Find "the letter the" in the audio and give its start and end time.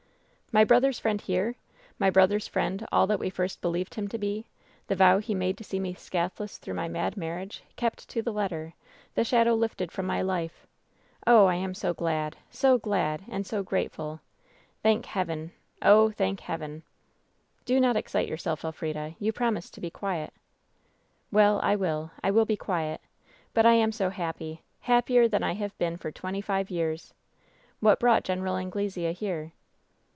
8.21-9.23